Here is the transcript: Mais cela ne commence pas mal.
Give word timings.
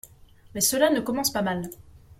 Mais 0.55 0.61
cela 0.61 0.89
ne 0.89 0.99
commence 0.99 1.31
pas 1.31 1.43
mal. 1.43 1.69